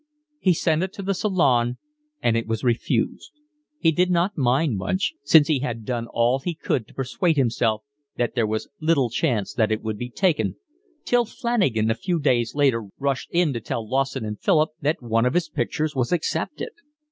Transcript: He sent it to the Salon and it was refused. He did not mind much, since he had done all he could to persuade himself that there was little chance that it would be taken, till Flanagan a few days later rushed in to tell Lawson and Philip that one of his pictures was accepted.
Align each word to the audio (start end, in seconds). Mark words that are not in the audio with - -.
He 0.39 0.53
sent 0.55 0.81
it 0.81 0.93
to 0.93 1.03
the 1.03 1.13
Salon 1.13 1.77
and 2.23 2.35
it 2.35 2.47
was 2.47 2.63
refused. 2.63 3.33
He 3.77 3.91
did 3.91 4.09
not 4.09 4.35
mind 4.35 4.77
much, 4.77 5.13
since 5.23 5.47
he 5.47 5.59
had 5.59 5.85
done 5.85 6.07
all 6.09 6.39
he 6.39 6.55
could 6.55 6.87
to 6.87 6.93
persuade 6.95 7.37
himself 7.37 7.83
that 8.17 8.33
there 8.33 8.47
was 8.47 8.67
little 8.79 9.11
chance 9.11 9.53
that 9.53 9.71
it 9.71 9.83
would 9.83 9.99
be 9.99 10.09
taken, 10.09 10.55
till 11.05 11.25
Flanagan 11.25 11.91
a 11.91 11.93
few 11.93 12.19
days 12.19 12.55
later 12.55 12.87
rushed 12.97 13.29
in 13.31 13.53
to 13.53 13.61
tell 13.61 13.87
Lawson 13.87 14.25
and 14.25 14.39
Philip 14.39 14.71
that 14.81 15.03
one 15.03 15.27
of 15.27 15.35
his 15.35 15.49
pictures 15.49 15.95
was 15.95 16.11
accepted. 16.11 16.69